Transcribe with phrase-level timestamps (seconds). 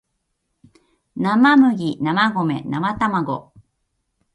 [1.13, 1.99] 生麦生米
[2.67, 3.53] 生たまご